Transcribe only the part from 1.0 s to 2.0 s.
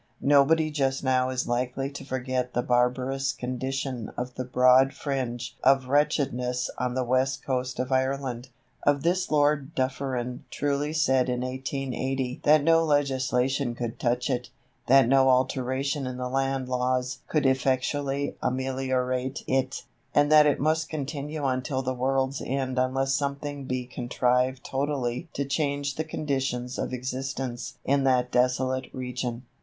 now is likely